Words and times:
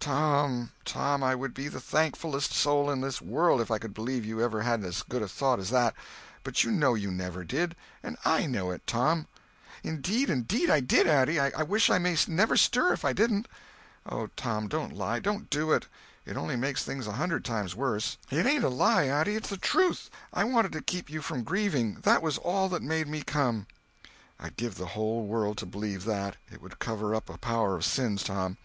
"Tom, 0.00 0.70
Tom, 0.84 1.22
I 1.24 1.34
would 1.34 1.54
be 1.54 1.66
the 1.66 1.80
thankfullest 1.80 2.52
soul 2.52 2.90
in 2.90 3.00
this 3.00 3.22
world 3.22 3.58
if 3.62 3.70
I 3.70 3.78
could 3.78 3.94
believe 3.94 4.22
you 4.22 4.38
ever 4.42 4.60
had 4.60 4.84
as 4.84 5.02
good 5.02 5.22
a 5.22 5.28
thought 5.28 5.58
as 5.58 5.70
that, 5.70 5.94
but 6.44 6.62
you 6.62 6.70
know 6.70 6.92
you 6.92 7.10
never 7.10 7.42
did—and 7.42 8.18
I 8.22 8.44
know 8.44 8.70
it, 8.70 8.86
Tom." 8.86 9.28
"Indeed 9.82 10.28
and 10.28 10.46
'deed 10.46 10.68
I 10.68 10.80
did, 10.80 11.06
auntie—I 11.06 11.62
wish 11.62 11.88
I 11.88 11.96
may 11.96 12.18
never 12.28 12.54
stir 12.54 12.92
if 12.92 13.02
I 13.02 13.14
didn't." 13.14 13.48
"Oh, 14.04 14.26
Tom, 14.36 14.68
don't 14.68 14.92
lie—don't 14.92 15.48
do 15.48 15.72
it. 15.72 15.86
It 16.26 16.36
only 16.36 16.56
makes 16.56 16.84
things 16.84 17.06
a 17.06 17.12
hundred 17.12 17.42
times 17.42 17.74
worse." 17.74 18.18
"It 18.30 18.44
ain't 18.44 18.64
a 18.64 18.68
lie, 18.68 19.04
auntie; 19.04 19.36
it's 19.36 19.48
the 19.48 19.56
truth. 19.56 20.10
I 20.34 20.44
wanted 20.44 20.72
to 20.72 20.82
keep 20.82 21.08
you 21.08 21.22
from 21.22 21.44
grieving—that 21.44 22.20
was 22.22 22.36
all 22.36 22.68
that 22.68 22.82
made 22.82 23.08
me 23.08 23.22
come." 23.22 23.66
"I'd 24.38 24.58
give 24.58 24.74
the 24.74 24.88
whole 24.92 25.24
world 25.24 25.56
to 25.56 25.64
believe 25.64 26.04
that—it 26.04 26.60
would 26.60 26.78
cover 26.78 27.14
up 27.14 27.30
a 27.30 27.38
power 27.38 27.74
of 27.74 27.86
sins, 27.86 28.22
Tom. 28.22 28.58